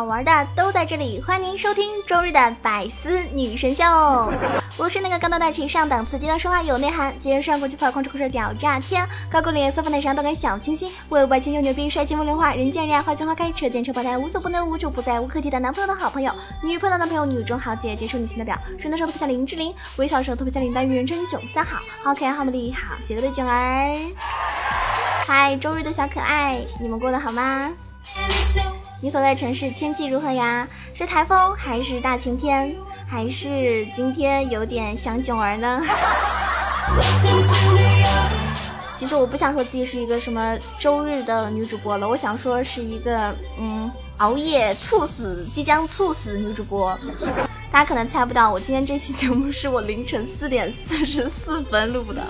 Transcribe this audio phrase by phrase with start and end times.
[0.00, 3.84] 好玩的都在这里，欢迎您收听周日的百思女神秀。
[4.78, 16.32] 我是那个高大大气上档次、低调说话有内涵、今天上国际范、控制酷帅屌炸天、高贵脸色放在上都跟小清新、为外清又牛逼、帅气风流话、人见人爱、花见花开、车见车爆胎、无所不能、无处不在、无可替代男朋友的好朋友、
[16.62, 23.94] 女朋友的男朋友、女中豪杰、接受女性的表、顺的时候特别像林志玲，微笑时候特别像林黛玉，人称囧三好，好可爱、好美丽、好邪恶的囧儿。
[25.26, 27.70] 嗨，周日的小可爱，你们过得好吗？
[29.02, 30.68] 你所在城市天气如何呀？
[30.92, 32.76] 是台风还是大晴天？
[33.08, 35.80] 还是今天有点想囧儿呢？
[38.96, 46.94] 其实我不想说自己是一个什么周日的女主播了，我想说是一个嗯熬夜猝死、即将猝死女主播。
[47.72, 52.22] 大家可能猜不到，我今天这期节目是我凌晨四点四十四分录的，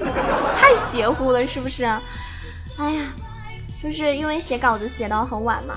[0.57, 1.85] 太邪乎了，是不是？
[2.79, 3.07] 哎呀，
[3.83, 5.75] 就是因为写稿子写到很晚嘛。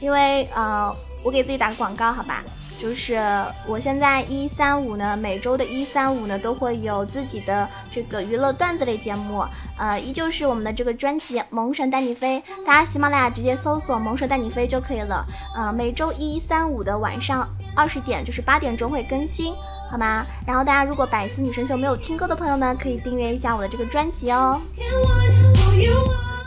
[0.00, 2.42] 因为呃，我给自己打个广告，好吧，
[2.78, 3.18] 就是
[3.66, 9.44] 我现在一三五呢，每周的一三五呢都会有自己的这个娱乐段子类节目，
[9.78, 15.24] 呃，依旧是我们的这个专辑《萌神带你飞》，大家喜马拉雅直接搜索《萌神带你飞》就可以了。
[15.56, 19.54] 呃，每周一三五的晚上二十点，就是八点钟会更新，
[19.90, 20.26] 好吗？
[20.46, 24.60] 然后大家如果百思女神秀没有听够的朋友呢，可以订阅一下我的这个专辑哦。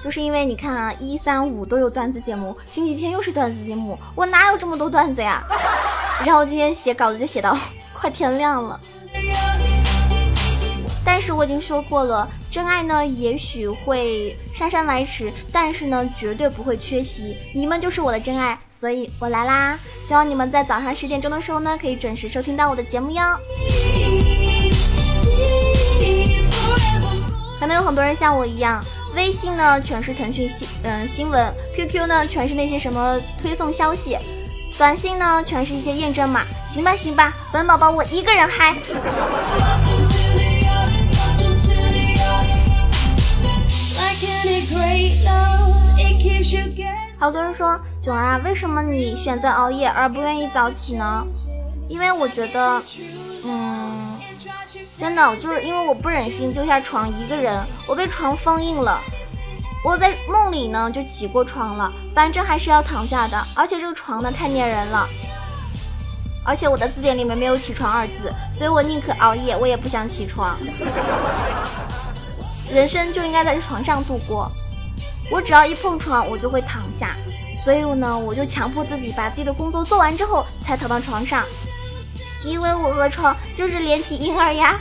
[0.07, 5.43] 就是因为你看啊，一三五都有段子节目，星期天又是段子节目，我哪有这么多段子呀？
[6.25, 7.57] 然后今天写稿子就写到
[7.93, 8.79] 快天亮了。
[11.03, 17.35] 但是我已经说过了，真爱呢也许会姗姗来迟，但是呢绝对不会缺席。
[17.53, 19.77] 你们就是我的真爱，所以我来啦！
[20.05, 23.21] 希望你们在早上十点钟的时候呢，可以准时收听到我的节目哟。
[27.59, 28.81] 可能有很多人像我一样。
[29.17, 34.15] 微信呢全是腾讯新嗯新闻，QQ 呢全是那些什么推送消息，
[34.77, 36.43] 短信呢全是一些验证码。
[36.69, 38.75] 行吧行吧，本宝宝我一个人嗨。
[47.19, 51.25] 好多人说囧儿啊，为什么你选择熬夜而不愿意早起呢？
[51.89, 52.83] 因为我觉得，
[53.43, 53.86] 嗯。
[54.99, 58.99] 真的，就是因为我不忍心丢下床一个人，我被床封印了。
[59.85, 63.41] 我在梦里呢就挤过床了，反正还是要躺下的。
[63.55, 65.07] 而且这个床呢太粘人了，
[66.43, 70.57] 而且我的字典里面没有起床二字，所以我宁可熬夜，我也不想起床。
[72.73, 74.51] 人生就应该在床上度过，
[75.31, 77.15] 我只要一碰床，我就会躺下。
[77.63, 81.45] 所以呢，我就强迫自己把自己的工作做完之后才躺到床上。
[82.43, 84.79] 因为我和床就是连体婴儿呀。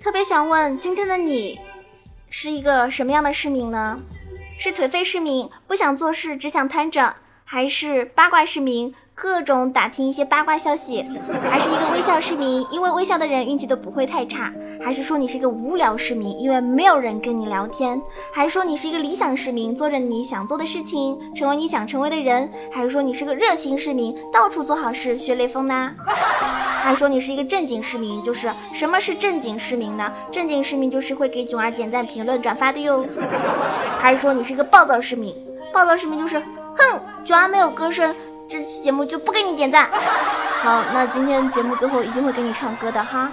[0.00, 1.58] 特别想问，今天的你
[2.30, 4.00] 是一个什么样的市民呢？
[4.58, 8.94] 是颓废市民，不想做事，只想瘫着，还是八卦市民？
[9.18, 11.02] 各种打听一些八卦消息，
[11.50, 14.52] 还是一个微笑市民，因为微笑的人运气都不会太差；
[14.84, 17.98] 还是说你是一个无聊市民，因为没有人跟你聊天；
[18.30, 25.92] 还是说你是一个理想市民，做着你想做的事情，成为你想成为的人；还是说你是个热情市民，到处做好事，学雷锋呢？
[26.82, 28.22] 还是说你是一个正经市民？
[28.22, 30.12] 就是什么是正经市民呢？
[30.30, 33.02] 正经市民就是会给囧儿点赞、评论、转发的哟。
[33.98, 35.34] 还是说你是一个暴躁市民？
[35.72, 38.14] 暴躁市民就是，哼，囧儿没有歌声。
[38.48, 39.90] 这期节目就不给你点赞。
[40.62, 43.30] 好，那今天节目最后一定会给你唱歌的哈。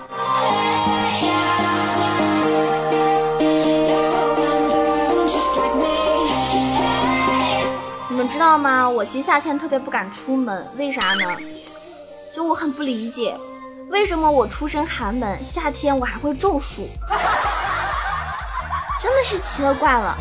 [8.10, 8.90] 你们知道吗？
[8.90, 11.38] 我其实夏天特别不敢出门，为啥呢？
[12.34, 13.38] 就我很不理解，
[13.90, 16.88] 为什么我出身寒门，夏天我还会中暑？
[19.00, 20.18] 真的是奇了怪了。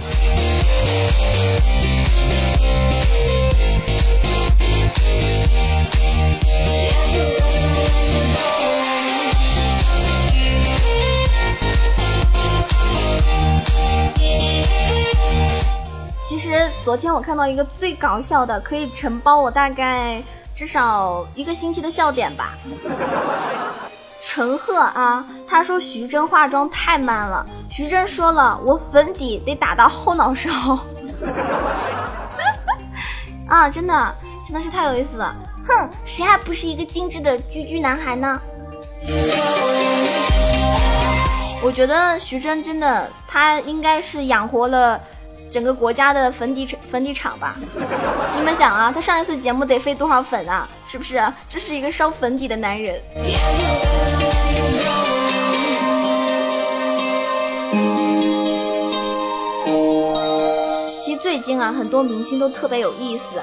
[16.32, 20.23] 其实昨天我看到一个最搞笑的，可以承包我大概
[20.55, 22.56] 至少一个星期的笑点吧。
[24.19, 27.46] 陈赫啊，他说徐峥化妆太慢了。
[27.69, 30.79] 徐峥说了，我粉底得打到后脑勺。
[33.46, 34.14] 啊，真的，
[34.46, 35.37] 真的是太有意思了。
[35.67, 38.40] 哼，谁还不是一个精致的居居男孩呢？
[41.62, 44.99] 我觉得徐峥真的，他应该是养活了
[45.53, 47.55] 整个国家的粉底粉底厂吧？
[48.35, 50.67] 你们想啊，他上一次节目得费多少粉啊？
[50.87, 51.23] 是不是？
[51.47, 52.99] 这是一个烧粉底的男人。
[60.99, 63.37] 其实最近啊，很多明星都特别有意思。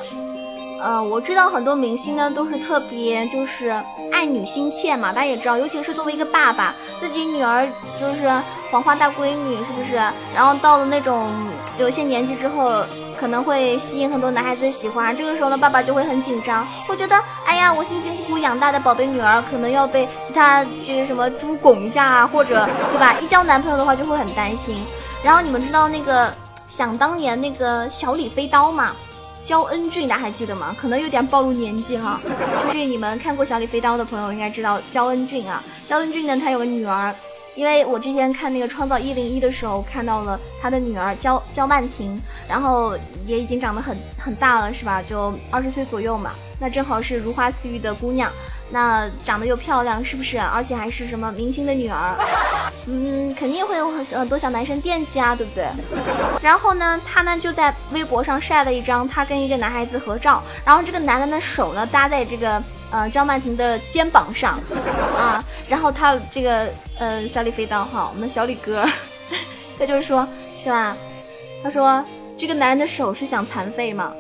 [0.82, 3.70] 呃，我知道很多明星呢都是特别就是
[4.20, 7.66] 爱女心切嘛，大家也知道，尤其是作为一个爸爸，自己女儿
[7.98, 8.30] 就是
[8.70, 9.96] 黄花大闺女，是不是？
[10.36, 11.32] 然后到了那种
[11.78, 12.84] 有些年纪之后，
[13.18, 23.16] 可能会吸引很多男孩子的喜欢，这个时候呢，爸爸就会很紧张，会觉得，哎呀，我辛辛苦苦养大的宝贝女儿，可能要被其他这个什么猪拱一下啊，或者对吧？
[23.22, 24.86] 一交男朋友的话就会很担心。
[25.24, 26.30] 然后你们知道那个
[26.68, 28.94] 想当年那个小李飞刀吗？
[29.44, 30.76] 焦恩俊，大家还记得吗？
[30.80, 32.20] 可能有点暴露年纪哈。
[32.62, 35.64] 就是你们看过《小李飞刀》的朋友应该知道焦恩俊啊。
[35.86, 37.16] 焦恩俊呢，他有个女儿，
[37.56, 42.96] 因为我之前看那个《创造一零一》的时候看到了他的女儿焦焦曼婷，然后
[43.26, 45.02] 也已经长得很很大了，是吧？
[45.02, 46.32] 就二十岁左右嘛。
[46.60, 48.30] 那正好是如花似玉的姑娘，
[48.72, 50.40] 那长得又漂亮，是不是？
[50.40, 52.16] 而且还是什么明星的女儿，
[52.88, 55.66] 嗯，肯定会有很很多小男生惦记啊，对不对？
[56.42, 62.62] 然后呢，她呢就在微博上晒了一张她跟一个男孩子合照，然后这个男的的手呢搭在这个
[62.92, 64.60] 呃张曼婷的肩膀上
[65.18, 68.86] 啊，然后他这个呃小李飞刀哈，我们小李哥，
[69.80, 70.28] 他就说
[70.60, 70.96] 是吧？
[71.64, 72.04] 他说
[72.38, 74.12] 这个男人的手是想残废吗？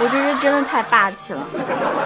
[0.00, 1.46] 我觉得真的太霸气了，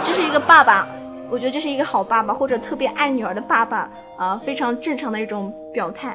[0.05, 0.87] 这是一个爸爸，
[1.33, 3.89] 我觉得这是一个好爸爸，或者特别爱女儿的爸爸
[4.19, 6.15] 啊，非常正常的一种表态。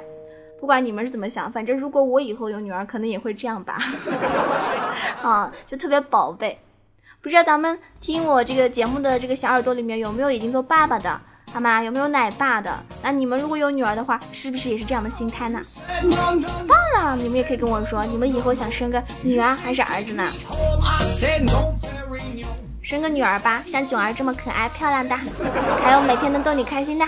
[0.59, 3.79] 不管你们是怎么想，反正如果我以后有女儿，可能也会这样吧。
[5.23, 6.59] 啊，就特别宝贝。
[7.19, 11.19] 不知道咱们听我这个节目的这个小耳朵里面有没有已经做爸爸的？
[11.51, 11.81] 好吗？
[11.81, 12.71] 有没有奶爸的？
[13.01, 15.59] 那你们如果有女儿的话，是不是也是这样的心态呢？
[16.67, 20.31] 当然，你们也可以跟我说，你们以后想生个女儿还是儿子呢？
[22.87, 25.13] 生个女儿吧，像囧儿这么可爱漂亮的，
[25.83, 27.05] 还有每天能逗你开心的。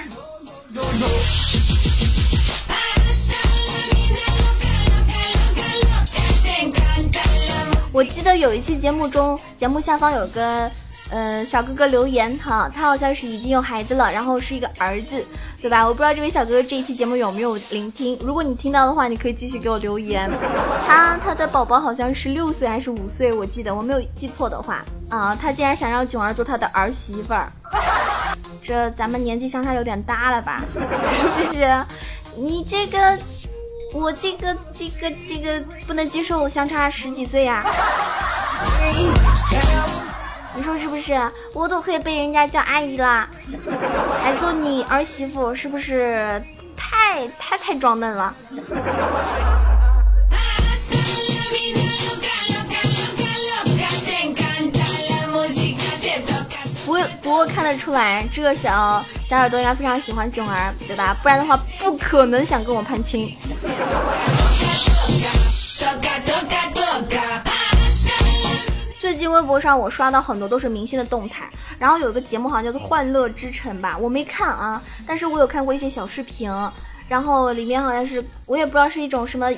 [7.94, 10.70] 我记得有一期节目中，节目下方有个。
[11.12, 15.26] 嗯，小哥哥留言哈，他好像是已经有孩子了，然后是一个儿子，
[15.60, 15.84] 对吧？
[15.84, 20.30] 我不知道这位小哥哥这一期节目有没有聆听，如果你听到的话，你可以继续给我留言。
[20.86, 27.52] 他他的宝宝好像是六岁还是五岁，我记得我没有记错的话啊，他竟然想让囧儿做他的儿媳妇儿，
[28.64, 30.64] 这咱们年纪相差有点大了吧？
[30.72, 31.86] 是不是？
[32.36, 33.18] 你这个，
[33.94, 37.66] 我这个这个这个不能接受相差十几岁呀。
[40.56, 41.18] 你说是不是？
[41.54, 43.28] 我都可以被人家叫阿姨了，
[44.22, 46.42] 还做你儿媳妇，是不是
[46.75, 48.34] 太太太装嫩了？
[56.86, 61.16] 不不过看得出来，这个小小耳朵应该非常喜欢囧儿，对吧？
[61.21, 63.31] 不然的话，不可能想跟我攀亲。
[69.19, 71.47] 近微博上我刷到很多都是明星的动态，
[71.78, 76.49] 然后有一个节目好像叫做《欢乐之城》吧，我没看啊，但是我有看过一些小视频，
[77.07, 79.52] 然后里面好像是我也不知道是一种什么，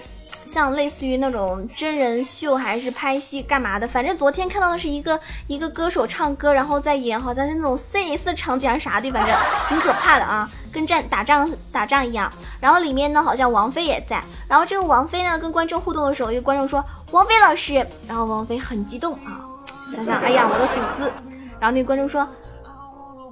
[0.46, 9.36] 像类似于那种真人秀还是拍戏干嘛的，反正昨天看到的是一个一个歌手唱歌，然后在演好像是那种 CS 场景还是啥的，反正
[9.70, 12.32] 挺可怕的啊，跟战打仗打仗一样。
[12.60, 19.50] 然后里面呢好像王菲也在，然后这个王菲呢跟观众互动的时候，一个观众说王菲老师，然后王菲很激动啊。
[19.96, 21.12] 想想，哎呀，我的粉丝。
[21.60, 22.28] 然后那个观众说：“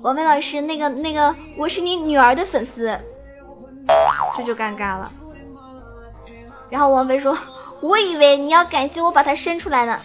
[0.01, 2.97] 王菲老师，那个那个，我是你女儿的粉丝。”
[4.37, 5.11] 这就尴尬了。
[6.69, 7.35] 然后王菲说
[7.81, 9.99] ：“我以为你要感谢我把她生出来呢。”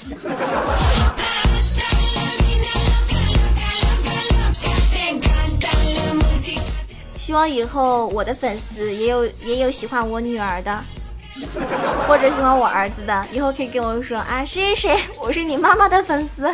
[7.16, 10.84] 希望以后我的粉丝也有也有喜欢我女儿的。
[12.06, 16.52] 或者喜欢我儿子的，以后可以跟我说啊，谁谁谁，我是你妈妈的粉丝。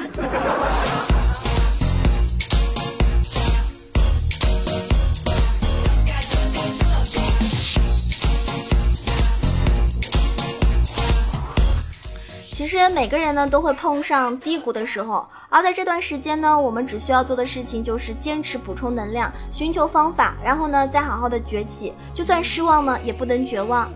[12.52, 21.92] 其实每个人呢都会碰上低谷的时候，而在这段时间呢，我们只需要做的事情就是坚持补充能量，寻求方法，然后呢再好好的崛起。
[22.14, 23.90] 就算失望呢，也不能绝望。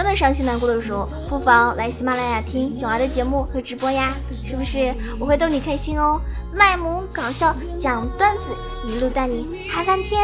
[0.00, 4.94] 真的伤心难过的时候，不妨来喜马拉雅听囧儿的节目和直播呀，是不是？
[5.18, 6.18] 我会逗你开心哦，
[6.54, 8.44] 卖萌搞笑讲段子，
[8.88, 10.18] 一路带你嗨翻天。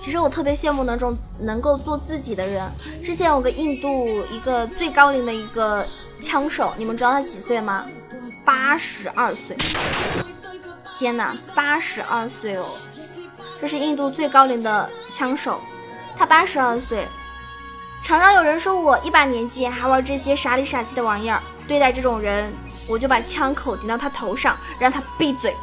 [0.00, 2.66] 其实我特别羡慕那种能够做自己的人。
[3.04, 5.84] 之前有个印度一个最高龄的一个
[6.18, 7.84] 枪手，你们知道他几岁吗？
[8.42, 9.54] 八十二岁。
[10.98, 12.66] 天哪，八十二岁哦！
[13.60, 15.60] 这是印度最高龄的枪手，
[16.16, 17.06] 他八十二岁。
[18.02, 22.52] 常常有人说我一把年纪还玩这些傻里傻气的玩意儿，对待这种人，
[22.88, 25.54] 我就把枪口顶到他头上，让他闭嘴。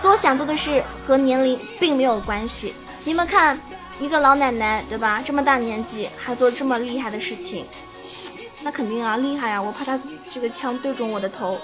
[0.00, 2.76] 做想做的事和年龄并没有关系。
[3.02, 3.58] 你们看，
[3.98, 5.20] 一个老奶奶，对吧？
[5.20, 7.66] 这么大年纪还做这么厉害的事情。
[8.64, 9.60] 那肯定啊，厉害啊！
[9.60, 11.60] 我怕他这个枪对准我的头。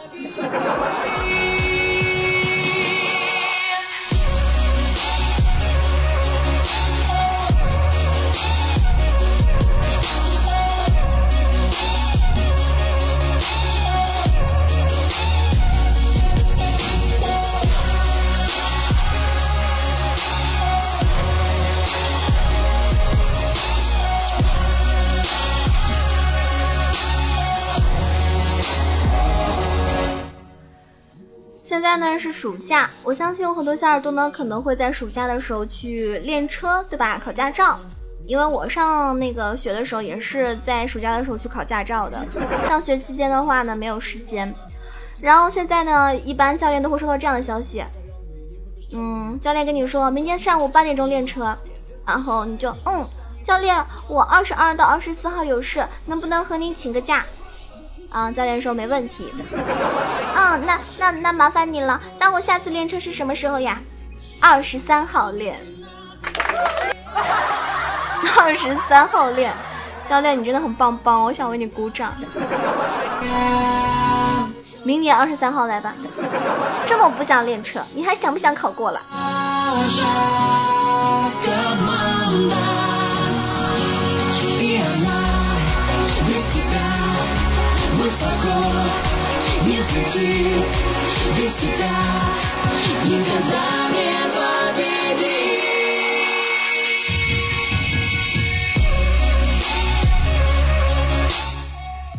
[32.21, 37.19] 是暑假，我相信有很多小耳朵呢可能会在暑假的时候去练车，对吧？
[37.19, 37.81] 考驾照，
[38.27, 42.19] 因为我上那个学的时候也是在暑假的时候去考驾照的。
[42.69, 44.55] 上学期间的话呢没有时间，
[45.19, 47.83] 然后现在呢一般教练都会收到这样的消息，
[48.93, 51.57] 嗯，教练跟你说明天上午八点钟练车，
[52.07, 53.03] 然后你就嗯，
[53.43, 57.25] 教练我二十二到二十四号有事，能不能和你请个假？
[58.11, 59.33] 啊，教练说没问题。
[60.35, 61.99] 嗯，那那那麻烦你了。
[62.19, 63.81] 那我下次练车是什么时候呀？
[64.41, 65.59] 二十三号练。
[68.39, 69.55] 二十三号练，
[70.05, 72.13] 教练你真的很棒棒，我想为你鼓掌。
[74.83, 75.95] 明年二十三号来吧。
[76.87, 79.01] 这么不想练车，你还想不想考过了？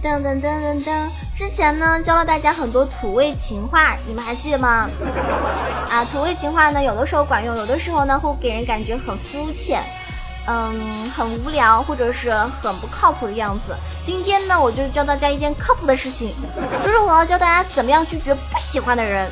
[0.04, 1.10] 噔噔噔噔噔！
[1.36, 4.90] 之前呢教了大家很多土味情话，你们还记得吗？
[5.90, 9.84] 啊，土味情话呢有的时候管用，有的时候呢会给人感觉很肤浅。
[10.52, 12.30] 嗯，很无聊或者是
[12.62, 13.74] 很不靠谱的样子。
[14.04, 16.34] 今天呢，我就教大家一件靠谱的事情，
[16.84, 19.32] 就是我要教大家怎么样拒绝不喜欢的人。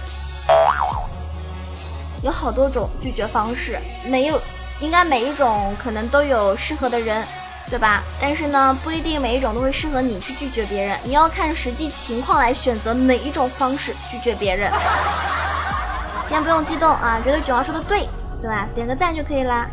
[2.22, 4.40] 有好多种拒绝方式，没有，
[4.80, 7.26] 应该每一种可能都有适合的人，
[7.70, 8.02] 对吧？
[8.22, 14.72] 但是呢，不一定每一种都会适合你去拒绝别人，你要看实际情况来选择哪一种方式拒绝别人。
[16.26, 18.08] 先不用激动啊，觉得九儿说的对，
[18.42, 18.68] 对吧？
[18.74, 19.68] 点个赞就可以啦。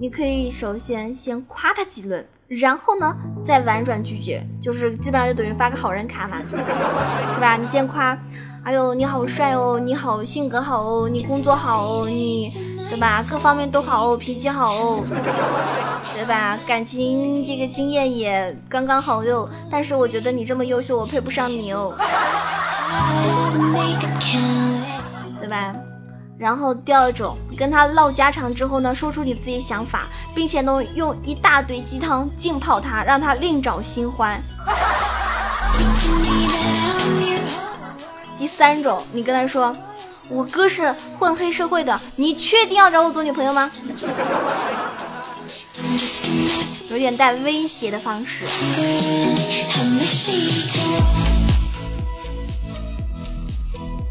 [0.00, 3.14] 你可以首先先夸他几轮，然后呢
[3.46, 7.56] 再婉转拒绝，就是基本上就等于发个好人卡嘛，是吧？
[7.56, 8.18] 你先夸，
[8.64, 12.52] 哎呦你好帅哦，你好性格好哦，你工作好哦，你
[12.90, 13.24] 对吧？
[13.30, 15.04] 各方面都好哦，脾气好哦，
[16.14, 16.58] 对吧？
[16.66, 21.94] 感情这个经验也刚刚好哟，但是我觉得你这么优秀，我配不上你哦，
[25.40, 25.74] 对吧？
[26.36, 34.42] 然后第二种，跟他唠家常之后呢，说出你自己想法，并且呢用一大堆鸡汤浸泡他，让他另找新欢。
[38.36, 39.74] 第三种，你跟他说，
[40.28, 43.70] 我哥是混黑社会的，你确定要找我做女朋友吗？
[46.90, 48.44] 有点带威胁的方式。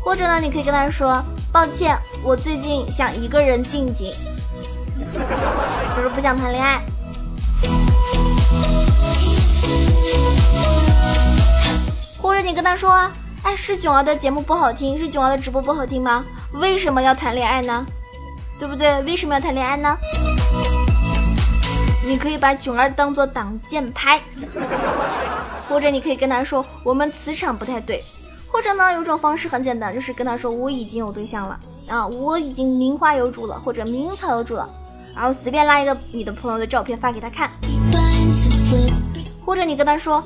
[0.02, 4.12] 或者呢，你可以跟他说，抱歉，我最近想一个人静静，
[5.96, 6.82] 就是不想谈恋爱。
[12.18, 13.08] 或者你跟他说，
[13.44, 16.26] 哎，是囧儿的节目不好听，是囧儿的直播不好听吗？
[16.54, 17.86] 为什么要谈恋爱呢？
[18.58, 19.00] 对不对？
[19.04, 19.96] 为什么要谈恋爱呢？
[22.04, 24.20] 你可以把囧儿当做挡箭牌，
[25.70, 28.04] 或者你可以跟他说我们磁场不太对，
[28.54, 34.70] 或者呢有种方式很简单，就是跟他说我已经有对象了啊，我已经名花有主了，或者名草有主了，
[35.16, 37.50] 然后随便拉一个你的朋友的照片发给他看，
[39.44, 40.24] 或者你跟他说，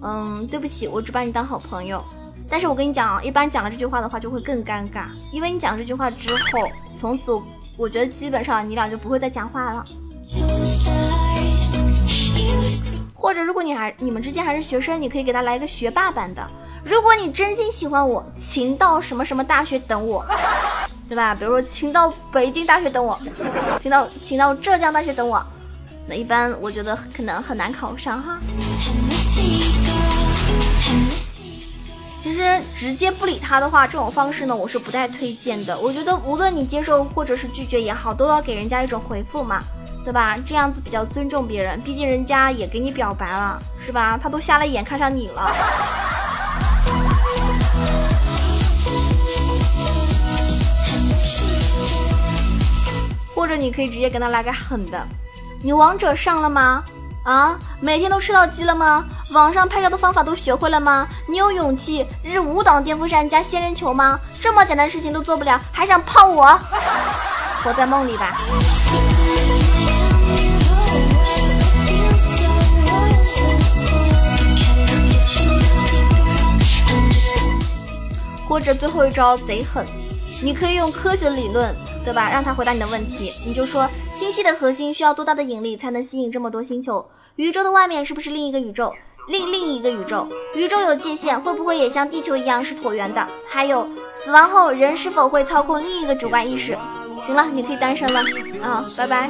[0.00, 2.02] 嗯，对不起，我只把你当好朋友。
[2.48, 6.66] 但是我跟你讲啊，一般讲了这句话的话就会更尴尬，因为你讲这句话之后，
[6.96, 7.30] 从此
[7.76, 9.84] 我觉得基本上你俩就不会再讲话了。
[13.12, 16.42] 或者如果你还你们之间还是学生，你可以给他来一个学霸版的。
[16.88, 20.24] 如果你真心喜欢我，请到什么什么大学等我，
[21.08, 21.34] 对吧？
[21.34, 23.18] 比如说请到北京大学等我，
[23.82, 25.44] 请到请到浙江大学等我。
[26.06, 28.38] 那一般我觉得可能很难考上哈。
[32.20, 35.76] 其实直接不理他的话，这种方式呢，我是不太推荐的。
[35.76, 39.60] 我觉得无论你接受或者是拒绝也好，都要给人家一种回复嘛，
[40.04, 40.38] 对吧？
[40.46, 44.16] 这样子比较尊重别人，毕竟人家也给你表白了，是吧？
[44.22, 45.52] 他都瞎了眼看上你了。
[53.46, 55.00] 或者你可以直接跟他来个狠的，
[55.62, 56.82] 你王者上了吗？
[57.22, 59.04] 啊，每天都吃到鸡了吗？
[59.30, 61.06] 网上拍照的方法都学会了吗？
[61.28, 64.18] 你有勇气日五档电风扇加仙人球吗？
[64.40, 66.58] 这么简单的事情都做不了，还想泡我？
[67.62, 68.36] 活在梦里吧。
[78.48, 79.86] 或者最后一招贼狠，
[80.42, 81.72] 你可以用科学理论。
[82.06, 82.30] 对吧？
[82.30, 87.04] 让他回答你的问题，你就说星系的核心需要多大的引力才能吸引这么多星球？
[87.34, 88.94] 宇宙的外面是不是另一个宇宙？
[89.28, 90.28] 另另一个宇宙？
[90.54, 93.26] 宇宙有界限，会不会也像地球一样是椭圆的？
[93.50, 93.88] 还有
[94.24, 96.78] 死亡后人是否会操控另一个主观意识？
[97.20, 98.20] 行了，你可以单身了
[98.62, 99.28] 啊，拜拜。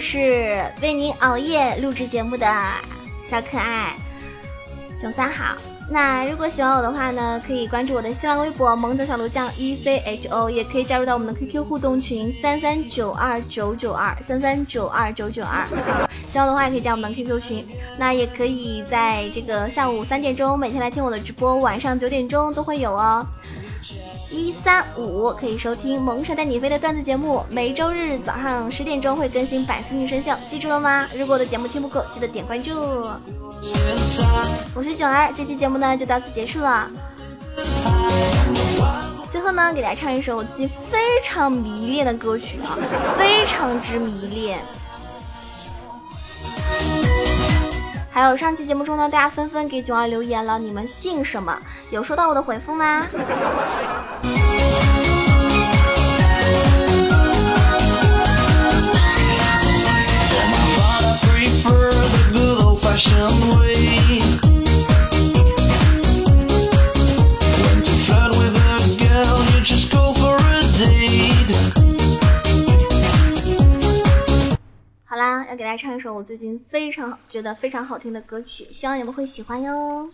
[0.00, 2.46] 是为您熬夜录制节目的
[3.24, 3.94] 小可爱
[4.98, 5.56] 九三好。
[5.92, 15.66] 那如果喜欢我的话呢，可以关注我的新浪微博“萌种小炉酱 E C H O”，也可以加入到我们的 QQ 互动群三三九二九九二三三九二九九二。
[16.28, 17.66] 喜欢的话也可以加我们 QQ 群。
[17.98, 23.26] 那也可以在这个下午三点钟每天来听我的直播，晚上九点钟都会有哦。
[24.30, 31.08] 一三五可以收听萌神带你飞的段子节目，每周日早上十点钟会更新百思女神秀，记住了吗？
[31.12, 32.70] 如果我的节目听不够，记得点关注。
[34.72, 36.88] 我是九儿，这期节目呢就到此结束了。
[39.32, 42.78] 最后呢，给大家唱一首我自己非常迷恋的歌曲啊，
[43.18, 44.60] 非常之迷恋。
[48.20, 51.58] 还有上期节目中呢，大家纷纷给囧儿留言了，你们姓什么？
[51.88, 53.06] 有收到我的回复吗？
[75.70, 80.10] 家唱一首我最近非常觉得非常好听的歌曲，希望你们会喜欢哟。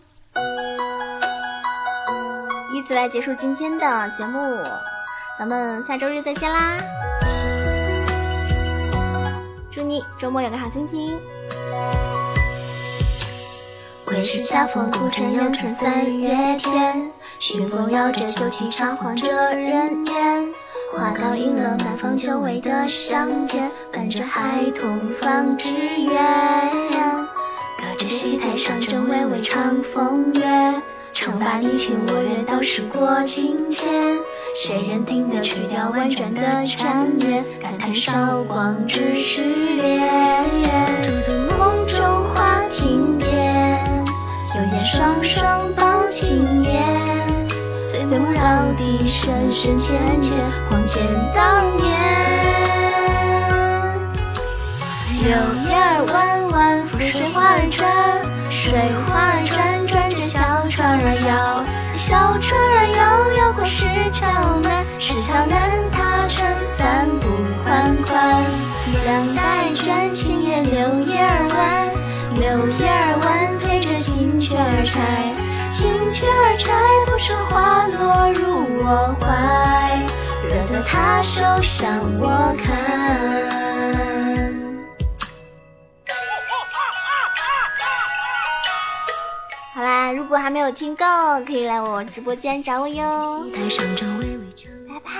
[2.75, 4.39] 以此来结束今天的节目，
[5.39, 6.77] 咱们下周日再见啦！
[9.71, 11.19] 祝你周末有个好心情。
[14.05, 20.53] 归时恰逢古城阳春三月天，熏风摇着酒旗茶晃着人间。
[20.91, 27.27] 花糕映了满房久违的香甜，伴着孩童放纸鸢。
[27.77, 30.43] 隔着戏台上正微微唱风月，
[31.13, 34.17] 唱罢你情我愿，到时过境迁。
[34.55, 40.09] 谁人听得曲调婉转的缠绵，感叹韶光只虚恋。
[41.03, 44.05] 独醉梦中花亭边，
[44.55, 46.96] 有言双双抱青烟。
[48.47, 50.39] 到底，深深浅浅，
[50.71, 51.03] 恍见
[51.35, 51.85] 当年。
[55.21, 55.27] 柳
[55.67, 57.83] 叶儿弯弯，拂水花儿转，
[58.49, 58.71] 水
[59.05, 61.61] 花儿转，转着小船儿摇，
[61.97, 62.56] 小船
[77.27, 79.99] 这花落入我怀，
[80.47, 81.99] 惹得他受伤。
[82.21, 82.73] 我看
[89.75, 91.05] 好啦，如果还没有听够，
[91.45, 93.45] 可以来我直播间找我哟。
[94.87, 95.11] 拜拜。